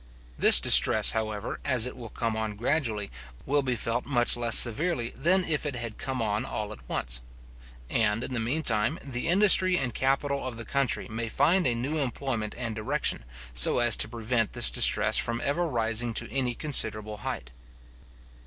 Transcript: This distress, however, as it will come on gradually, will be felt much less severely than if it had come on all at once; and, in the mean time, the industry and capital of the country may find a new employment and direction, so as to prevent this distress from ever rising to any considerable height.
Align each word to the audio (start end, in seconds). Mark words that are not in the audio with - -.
This 0.35 0.59
distress, 0.59 1.11
however, 1.11 1.59
as 1.63 1.85
it 1.85 1.95
will 1.95 2.09
come 2.09 2.35
on 2.35 2.55
gradually, 2.55 3.11
will 3.45 3.61
be 3.61 3.75
felt 3.75 4.03
much 4.07 4.35
less 4.35 4.57
severely 4.57 5.13
than 5.15 5.43
if 5.43 5.63
it 5.63 5.75
had 5.75 5.99
come 5.99 6.23
on 6.23 6.43
all 6.43 6.73
at 6.73 6.89
once; 6.89 7.21
and, 7.87 8.23
in 8.23 8.33
the 8.33 8.39
mean 8.39 8.63
time, 8.63 8.97
the 9.03 9.27
industry 9.27 9.77
and 9.77 9.93
capital 9.93 10.43
of 10.47 10.57
the 10.57 10.65
country 10.65 11.07
may 11.07 11.29
find 11.29 11.67
a 11.67 11.75
new 11.75 11.99
employment 11.99 12.55
and 12.57 12.75
direction, 12.75 13.25
so 13.53 13.77
as 13.77 13.95
to 13.97 14.07
prevent 14.09 14.53
this 14.53 14.71
distress 14.71 15.19
from 15.19 15.39
ever 15.43 15.67
rising 15.67 16.15
to 16.15 16.27
any 16.31 16.55
considerable 16.55 17.17
height. 17.17 17.51